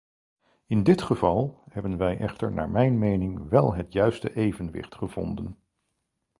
[0.65, 5.57] In dit geval hebben wij echter naar mijn mening wel het juiste evenwicht gevonden.